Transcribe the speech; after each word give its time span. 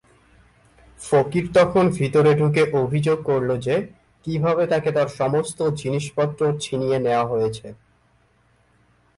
ফকির 0.99 1.45
তখন 1.53 1.85
ভিতরে 1.89 2.31
ঢুকে 2.35 2.63
অভিযোগ 2.73 3.17
করল 3.23 3.49
যে 3.57 3.75
কীভাবে 4.25 4.63
তাকে 4.67 4.89
তার 4.91 5.09
সমস্ত 5.19 5.59
জিনিসপত্র 5.81 6.41
ছিনিয়ে 6.59 6.97
নেওয়া 6.99 7.25
হয়েছে। 7.25 7.67